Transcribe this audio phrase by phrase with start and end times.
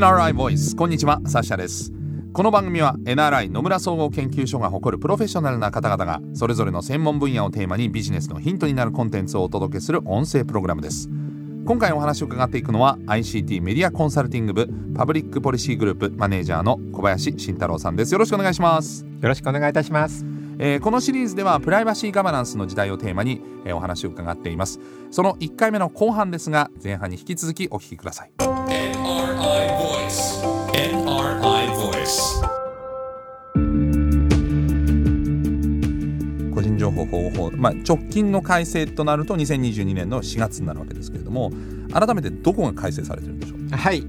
[0.00, 0.74] NRI ボイス。
[0.74, 1.92] こんにちはサッシャです。
[2.32, 11.10] この番組は NRI 野村総合研究所が誇るプロフェッショナルな方々がそれぞれの専門分野をテーマにビジネスのヒントになるコンテンツをお届けする音声プログラムです。
[11.66, 18.14] 今回お話を伺っていくのは ICT メディアコンサルティング部パブリックポリシーグループマネージャーの小林慎太郎さんです。
[18.14, 19.04] よろしくお願いします。
[19.04, 20.24] よろしくお願いいたします。
[20.58, 24.80] えーこのシリーズではプライバシーガバナンスの時代をテーマに、えーお話を伺っています。
[25.10, 28.30] その1回目の後半ですが前半に引き続きお聞きください
[30.10, 30.42] Voice.
[30.74, 32.40] NRI Voice.
[36.52, 41.52] 個人情報保護法、まあ、直近の改正となると2022年の4月になるわけですけれども
[41.92, 43.76] 改めてどこが改正されてるんでしょう？
[43.76, 44.04] はい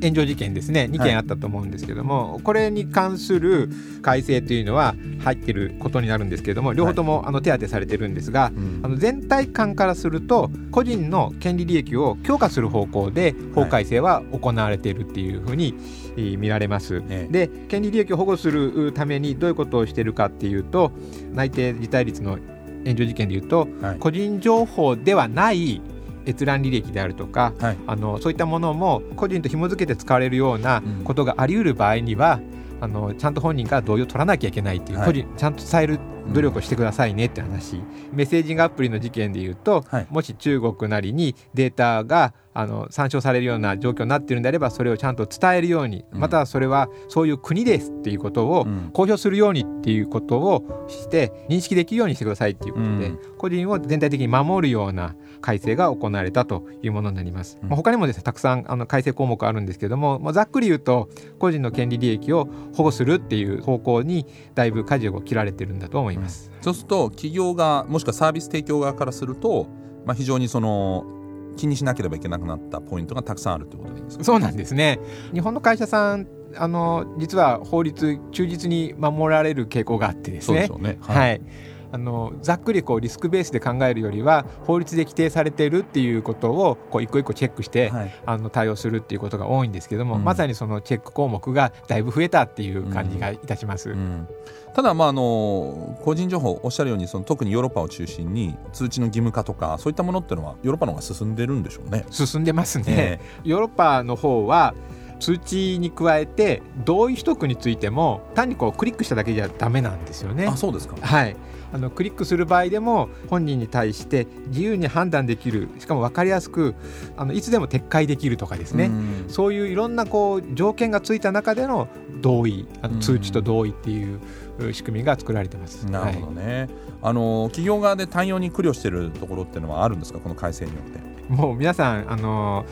[0.00, 0.88] 炎上事件ですね。
[0.90, 3.70] 2件あったと思うんですけども、これに関する
[4.02, 8.80] 改正というのは入ってることになるんですけれども両方ともあの手当てされてるんですが、ん。
[8.82, 15.74] あの全体感からすると個人の権利利益を強化する方向で法改正は行われているっていうふうに
[16.16, 17.02] えー見られます。
[17.08, 17.32] ええ。
[17.32, 20.92] で権利利益を保護するためにどういうことをしているかっていうと
[21.32, 22.38] 内定辞退率の
[22.84, 23.98] 炎上事件でいうと、はい。
[23.98, 25.80] 個人情報ではない
[26.28, 27.76] 閲覧履歴であるとかはい。
[27.86, 31.04] あのそういったものも個人と紐付けて使われるようなうん。
[31.04, 32.40] ことがあり得る場合には、
[32.80, 35.06] あのちゃんと本人から同意を取らなきゃいけないっていう、はい。
[35.06, 36.00] 個人ちゃんと伝える
[36.32, 37.80] 努力をしてくださいねって話、
[38.12, 40.06] メッセージングアプリの事件でいうと、はい。
[40.10, 46.20] もし中国なりにデータがあの参照されるような状況になっているんであればそれをちゃんと伝えるように、うん。
[46.20, 48.90] またはそれはそういう国ですっていうことをうん。
[48.92, 53.18] 公表するようにっていうことをして認識できるようにしてくださいっていうことで、うん。
[53.38, 57.58] 個人を全体的に守るような改正が行われたというものになります。
[57.70, 66.50] 他にもですねたくさんあの改正項目あるんですけども、まあ、ざっくり言うと個人の権利利益を保護するっていう方向にだいぶ舵を切られてるんだと思います。
[66.60, 69.68] そうすると企業側もしくはサービス提供側からすると、
[70.04, 71.17] まあ、非常にその
[71.58, 74.24] 気にしなければいけなくなったポイントがたくさんあるということでいいですか？
[74.24, 74.98] そうなんですね。
[75.34, 76.26] 日本の会社さん
[76.56, 80.66] あの実は法律忠実に守られる傾向があってですね。
[80.66, 80.98] そうでしょうね。
[81.02, 81.42] はい、
[81.90, 88.14] あのざっくりこうリスクベースで考えるよりは法律で規定されているっていうことをこう一個一個チェックして、はい。
[88.26, 90.24] あの対応するっていうことが多いんですけども、うん。
[90.24, 93.90] まさにそのチェック項目がだいぶ増えたっていう感じがいたします。
[93.90, 94.28] うん。
[94.74, 102.04] ただまああの個人情報おっしゃるようにその特にヨーロッパを中心に通知の義務化とかそういったものっていうのはヨーロッパの方が進んでるんでしょうね。
[102.10, 103.20] 進んでますね、え。
[103.44, 104.74] ヨーロッパの方は
[105.18, 110.46] 通知に加えて同意取得についても単にこうクリックしただけじゃダメなんですよね。
[110.46, 110.96] あそうですか。
[111.00, 111.36] はい、
[111.72, 116.74] あのクリックする場合でも本人に対して自由に判断できるしかも分かりやすく
[117.16, 121.88] あのいつでも撤回できるとかですね、うんそういういろんなこう条件がついた中での
[122.20, 124.20] 同意あうんの通知と同意っていう
[124.60, 125.84] う仕組みが作られてます。
[125.86, 126.68] なるほどね、
[127.02, 130.18] あの企業側で対応に苦慮しているところっていうのはあるんですか？
[130.18, 130.98] この改正によって。
[130.98, 132.64] はいもう皆さんあの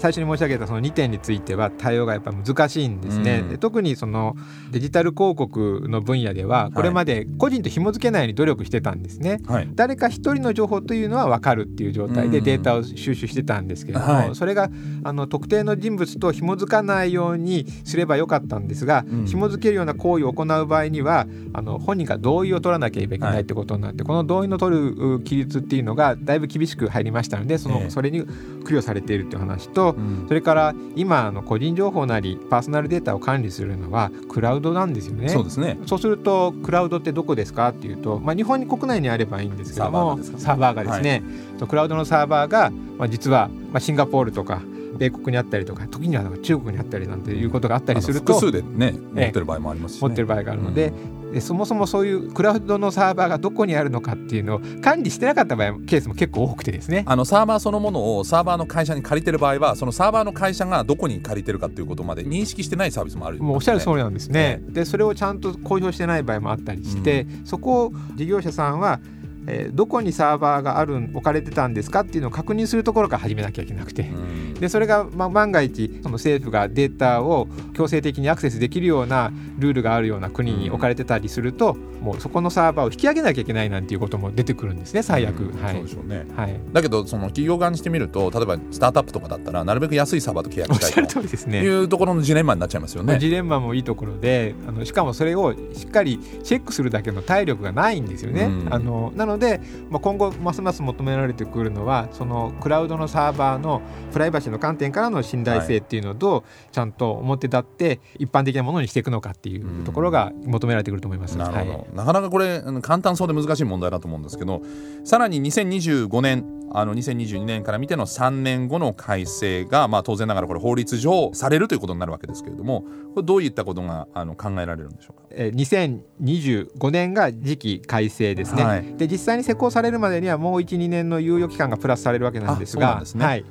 [0.00, 3.48] 最初に申し上げたその2点については対応がやっぱ難しいんですね、うん。
[3.50, 4.34] で特にその
[4.70, 9.68] デジタル広告の分野ではこれまで個人と紐付けないように努力してたんですね、はい。
[9.74, 12.30] 誰か一人の情報というのは分かるっていう状態うん。
[12.30, 14.34] でデータを収集してたんですけれども、はい。
[14.34, 14.70] それが
[15.04, 19.26] あの特定の人物と紐づかないようにすればよかったんですが、うん。
[19.26, 27.90] 紐づけるような行為を行う場合にはあの本人が同意を取らなきゃいけなはいいってことになって、この同意の取るう規律っていうのがだいぶ厳しく入りましたのでその、ええ。
[27.90, 28.22] それに
[28.64, 35.28] 苦慮されているっていう話と、うんそれから今あの個人情報なりパーソナルデータを管理するのはクラウドなんですよね。
[35.28, 35.78] そうですね。
[35.86, 41.22] そうするとクラウドってどこですかっていうと、まあ、日本に国内にあればいいんですけどもサーバーがですね、
[41.58, 44.62] とクラウドのサーバーが、まあ、実は、まあ、シンガポールとか
[45.00, 50.08] 米国にあったりとか時には中国にあったりなんていうことがあったりすると複数でね持ってる場合もありますし、ね。
[50.08, 50.92] 持ってる場合があるので,、
[51.32, 57.04] でそもそもそういうクラウドのサーバーがどこにあるのかっていうのを管理してなかった場合ケースも結構多くてですね。
[57.06, 64.60] あのサーバーそのものをサーバーの会社に借りてる場合はそのサーバーの会社がどこに借りてるかっていうことまで認識してないサービスもある、もうおっしゃる通りりなんですね。
[64.68, 69.00] でそれをちゃんと公表してない場合もあったりして、そこを事業者さんは、
[69.46, 74.02] えーどこにサーバーがある置かれてたんですかっていうのを確認するところから始めなきゃいけなくて。
[74.02, 74.06] う
[74.36, 85.40] んでそれが、まあ、万が一その政府がデータを強制的にアクセスできるようなルールがあるような国に置かれてたりすると、もうそこのサーバーを引き上げなきゃいけないなんていうことも出てくるんですね最悪。
[85.40, 91.62] うんはいそうでしょうねはい、だけどその企業側にしてみると例えばスタートアップとかだったらなるべく安いサーバーと契約したいと通りですね。
[91.62, 93.18] いうところのジレンマになっちゃいますよね。
[93.18, 98.44] ジレンマもいいところであのしかもそれをしっかりチェックするだけの体力がないんですよね。
[98.44, 103.80] うんあのなのので、まあ、今後ますます求められてくるのはそのクラウドのサーバーの
[104.12, 106.42] プライバシーの観点からの信頼性っていうのをどう
[106.72, 111.36] ちゃんと表立って一般的なものにしていくのかっていうところが求められてくると思います。
[111.38, 111.86] なるほど、はい。
[111.94, 114.62] なかなかこれうん簡単そうで難しい問題だと思うんですけど
[115.04, 122.82] さらに2025年あの2022年から見ての3年後の改正が、まあ、当然ながらこれ法律上されるということになるわけですけれども
[123.14, 125.24] これどういったことがあの考えられるんでしょうか？
[125.30, 128.96] えー2025年が次期改正ですね、はい。
[128.96, 133.24] で実際に施行されるまでにはもう12年の猶予期間がプラスされるわけなんですがね。
[133.24, 133.44] はい、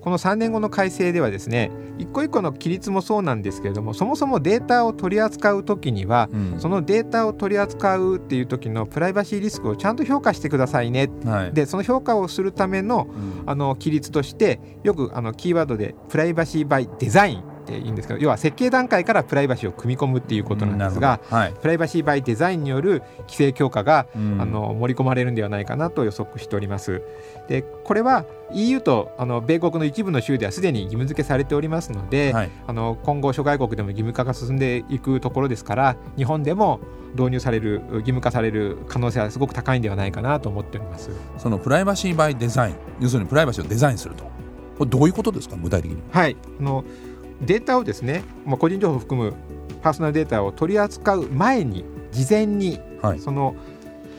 [0.00, 6.60] この3年後の改正ではですね一個一個の規律もそうなんですけれどもそもそもデータを取り扱う時にはうん。
[6.60, 11.10] そのデータを取り扱うっていう時のプライバシーリスクをちゃんと評価してくださいね。
[11.24, 11.52] はい。
[11.52, 13.34] でその評価をするためのうん。
[13.46, 21.54] あの規律としてよくあのキーワードでプライバシーバイデザインって言うんですけど要は設計段階からプライバシーを組み込むっていうことなんですが、はい。
[21.54, 24.40] プライバシーバイデザインによる規制強化が、うん。
[24.40, 27.02] あの盛り込まれるんではないかなと予測しております。
[27.48, 32.50] でこれは EU とあの米国の一部の州ではすでに義務付けされておりますので、はい。
[32.66, 36.80] あの今後諸外国でも義務化が進んでいくところですから日本でも
[37.14, 41.10] 導入される義務化される可能性はすごく高いんではないかなと思っております。
[41.38, 44.24] そのプライバシーバイデザイン要するにプライバシーをデザインすると。
[44.76, 45.56] これどういうことですか？
[45.56, 46.02] 具体的に。
[46.10, 46.84] はい、あの
[47.44, 49.34] データをですね、まあ、個人情報を含む
[49.82, 53.20] パーソナルデータを取り扱う前に事前にはい。
[53.20, 53.54] その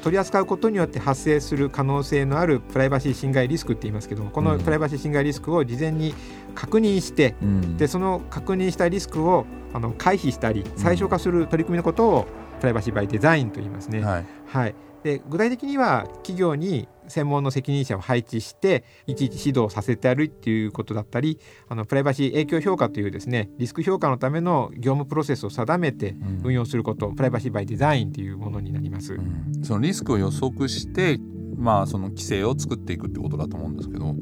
[0.04, 4.62] 取り扱うことによって発生する可能性のあるプライバシー侵害リスクって言いますけどもこのうん。
[4.62, 6.14] プライバシー侵害リスクを事前に
[6.54, 7.78] 確認して、うん。
[7.78, 12.28] でその確認したリスクをあの回避したり最小化する取り組みのことを
[12.60, 14.04] プライバシーバイデザインと言いますね。
[14.04, 14.26] はい。
[14.46, 26.42] はい、で具体的には企業に専門の責任者を配置していちいち指導させてやるっていうことだったりあのプライバシー影響評価というですねリスク評価のための業務プロセスを定めてうん。
[26.46, 29.14] 運用すること、プライバシーバイデザインというものになります。
[29.14, 29.64] うん。
[29.64, 31.20] そのリスクを予測して
[31.58, 34.16] まあその規制を作っていくってことだと思うんですけどこ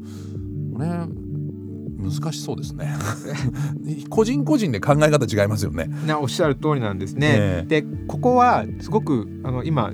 [0.78, 0.86] れ
[1.96, 2.94] 難しそうですね。
[4.10, 5.88] 個人個人で考え方違いますよね。
[6.06, 7.28] なおっしゃる通りなんですね。
[7.32, 7.64] え。
[7.66, 9.92] でここはすごくあの今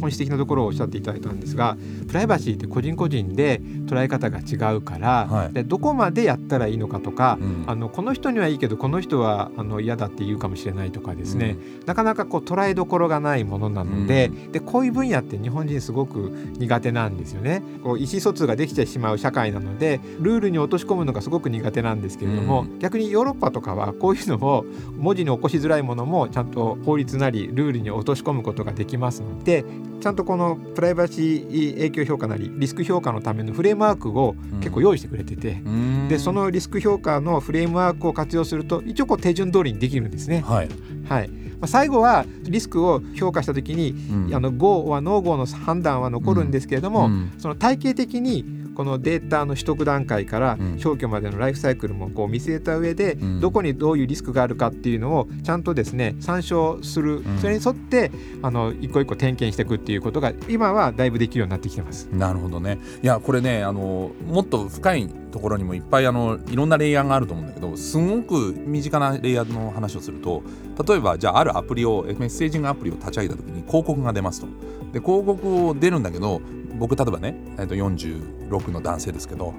[0.00, 1.76] 本質的なところをおっしゃっていただいたんですが
[2.06, 5.52] プライバシーって個人個人で捉え方が違うから、はい。
[5.52, 7.64] でどこまでやったらいいのかとか、うん。
[7.66, 11.56] あのこの人にはいいけどこの人はあの嫌だって言うかもしれないとかですね、
[11.86, 17.62] なかなかこう捉えどころがないものなので,、でこういう分野って日本人すごく苦手なんですよね。
[17.82, 24.64] こう意思疎通ができてしまう社会なのでルールに落とし込むのがすごく苦手なんですけれども、う逆にヨーロッパとかはこういうのを
[24.96, 29.64] 文字に起こしづらいものもちゃんと法律なりルールに落とし込むことができますので
[30.00, 35.62] ちゃんとこのプライバシー影響評価なりリスク評価のためのフレームワークを結構用意してくれてて。
[35.64, 36.08] うん。
[36.08, 40.42] でそのリスク評価のフレームワークを活用すると一応こう手順通りにできるんですね。
[40.46, 40.68] はい、
[41.08, 41.28] はい。
[41.28, 44.34] まあ、最後はリスクを評価した時に、うん。
[44.34, 47.32] あの GO は NO-GO の判断は残るんですけれども、うん。
[47.38, 48.44] その体系的に
[48.78, 50.78] このデータの取得段階からうん。
[50.78, 53.40] 消去までのライフサイクルもこう見据えた上で、うん。
[53.40, 57.38] どこにどういうリスクがあるかっていうのをちゃんとですね参照する、ん。
[57.38, 62.08] それに沿ってあの一個一個点検していくっていうことが今はだいぶできるようになってきてます。
[62.12, 62.78] なるほどね。
[63.02, 70.44] いやこれねあのもっと深いところにもいっぱいあのいろんなレイヤーがあると思うんだけどすごく身近なレイヤーの話をすると
[70.86, 74.46] 例えばじゃああるアプリをメッセージングアプリを立ち上げた時に広告が出ますと。
[74.92, 76.40] で広告を出るんだけど
[76.74, 79.54] 僕例えばね、えっと46の男性ですけど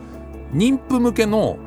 [0.53, 1.57] 妊婦向けの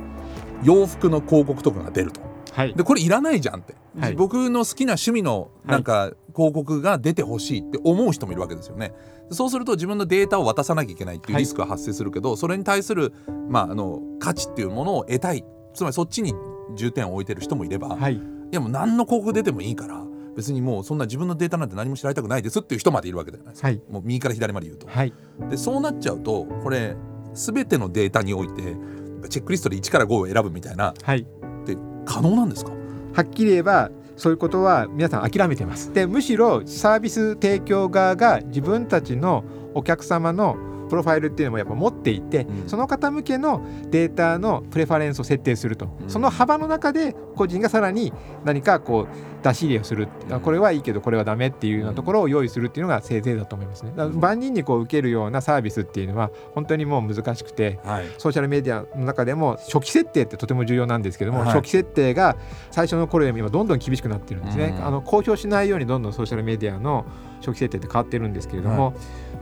[0.63, 2.21] 洋服の広告とかが出ると。
[2.53, 2.75] はい。
[2.75, 4.15] でこれいらないじゃんって、はい。
[4.15, 8.93] 僕の好きな趣味のなんか広告が出てほしいって思う人もいるわけですよね。
[9.31, 11.43] そうすると自分のデータを渡さなきゃいけないっていうはい。
[11.43, 13.13] リスクが発生するけど、それに対する、
[13.49, 15.45] まあ、あの価値っていうものを得たい。
[15.75, 16.35] つまりそっちに
[16.77, 18.21] 重点を置いてる人もいれば、い、はい
[18.53, 20.05] やもう何の広告出てもいいから
[20.37, 23.69] 別にもうそんな自分のデータなんて何も知られたくないですっていう人までいるわけじゃないですか。
[23.69, 23.83] はい。
[23.91, 24.87] もう右から左まで言うと。
[24.89, 25.13] はい。
[25.51, 26.97] でそうなっちゃうとこれ
[27.35, 28.77] 全てのデータにおいて
[29.29, 30.95] チェックリストで1から5を選ぶみたいな。
[31.03, 31.21] はい。
[31.21, 31.25] っ
[31.67, 32.73] て可能なんですか？
[33.15, 35.93] はっきり言えばそういうことは皆さん諦めてます。
[35.93, 40.57] でむしろサービス提供側が自分たちのお客様の
[40.89, 42.69] プロファイルっていうのもやっぱ持っていて、うん。
[42.69, 46.11] その方向けのデータのプレファレンスを設定すると、うん。
[46.11, 48.13] その幅の中で個人がさらに
[48.45, 53.93] 何かこう出し入れをする、あこれはいいけどこれはダメっていうようなところを用意するっていうのがせいぜいだと思いますね。
[53.97, 58.07] だから万人にこう受けるようなサービスっていうのは本当にもう難しくてはい。
[58.19, 61.49] ソーシャルメディアの中でも初期設定ってとても重要なんですけども、はい。
[61.49, 62.37] 初期設定が
[62.71, 64.87] 最初の頃よりも今どんどん厳しくなってるんですね、うん。
[64.87, 67.05] あの公表しないようにどんどんソーシャルメディアの
[67.41, 68.95] 初期設定って変わってるんですけれども、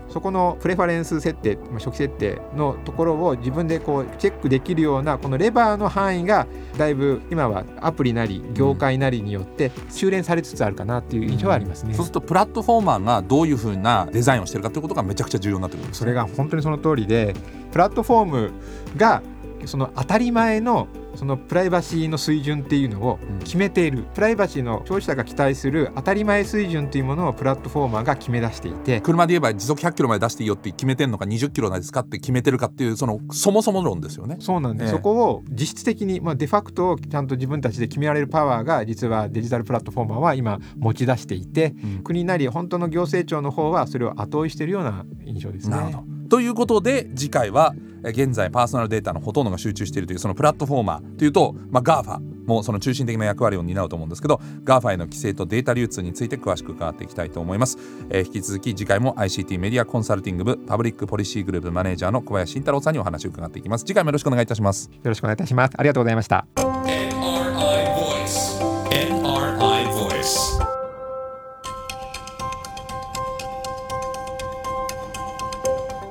[0.09, 11.95] そこのプレファレンス設定、まあ、初期設定のところを自分でこうチェックできるようなこのレバーの範囲がだいぶ今はアプリなり業界なりによって修練されつつあるかなっていう印象はありますね。
[11.95, 17.35] そうするとプラットフォーマーがどういうふうなデザインをしてるかということがめちゃくちゃ重要になってくるそれが本当にその通りで
[17.73, 18.53] プラットフォーム
[18.97, 19.23] が
[19.67, 34.37] その当たり前のそのプライバシーの水準っていうのを決めている、プライバシーの消費者が期待する当たり前水準というものをプラットフォーマーが決め出していて車で言えば時速100キロまで出していいよって決めてるのか20キロですかって決めてるかっていうそのそもそも論ですよね。
[34.41, 42.03] そうなんでそこを実質的に、まあ、デファクトをちゃんと自分たちで決められるパワーが実はデジタルプラットフォーマーは今持ち出していて、うん。
[42.03, 45.77] 国なり本当の行政庁の方はそれを後追いしているような印象ですね。
[45.77, 57.77] なるほどということで次回は現在パーソナルデータのほとんどが集中しているというそのプラットフォーマーというと、まあ、GAFA もその中心的な役割を担うと思うんですけど GAFA への規制とデータ流通について詳しく伺っていきたいと思います、
[58.09, 65.73] えー引き続き次回も ICT メディアコンサルティング部パブリックポリシーグループマネージャーの小林慎太郎さんにお話を伺っていきます次回もよろしくお願いいたしますよろしくお願いいたします。
[65.77, 66.80] ありがとうございました。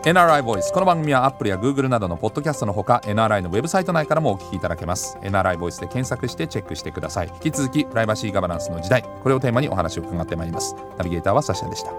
[0.09, 5.19] NRI Voice この番組は Apple や Google などのポッドキャストのほか NRI のウェブサイト内からもお聞きいただけます。
[5.21, 7.27] NRI Voice で検索してチェックしてください。
[7.43, 10.75] 引き続きプライバシーガバナンスの時代これをテーマにお話を伺ってまいります。
[10.97, 11.91] ナビゲーターはサシャでした。